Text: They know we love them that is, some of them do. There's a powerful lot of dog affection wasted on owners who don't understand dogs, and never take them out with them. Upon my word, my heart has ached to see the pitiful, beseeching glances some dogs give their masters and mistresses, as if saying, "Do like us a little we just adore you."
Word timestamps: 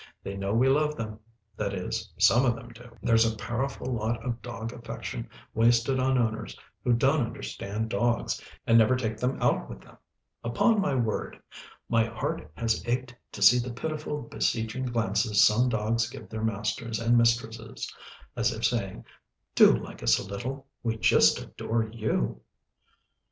They 0.23 0.35
know 0.35 0.51
we 0.51 0.67
love 0.67 0.95
them 0.95 1.19
that 1.57 1.75
is, 1.75 2.11
some 2.17 2.43
of 2.43 2.55
them 2.55 2.69
do. 2.73 2.89
There's 3.03 3.31
a 3.31 3.37
powerful 3.37 3.85
lot 3.85 4.25
of 4.25 4.41
dog 4.41 4.73
affection 4.73 5.29
wasted 5.53 5.99
on 5.99 6.17
owners 6.17 6.57
who 6.83 6.93
don't 6.93 7.21
understand 7.23 7.91
dogs, 7.91 8.41
and 8.65 8.79
never 8.79 8.95
take 8.95 9.17
them 9.17 9.39
out 9.39 9.69
with 9.69 9.81
them. 9.81 9.97
Upon 10.43 10.81
my 10.81 10.95
word, 10.95 11.39
my 11.87 12.03
heart 12.05 12.49
has 12.57 12.81
ached 12.87 13.13
to 13.33 13.43
see 13.43 13.59
the 13.59 13.69
pitiful, 13.73 14.23
beseeching 14.23 14.85
glances 14.87 15.43
some 15.45 15.69
dogs 15.69 16.09
give 16.09 16.29
their 16.29 16.43
masters 16.43 16.99
and 16.99 17.15
mistresses, 17.15 17.93
as 18.35 18.51
if 18.51 18.65
saying, 18.65 19.05
"Do 19.53 19.71
like 19.71 20.01
us 20.01 20.17
a 20.17 20.25
little 20.27 20.65
we 20.81 20.97
just 20.97 21.39
adore 21.39 21.83
you." 21.83 22.41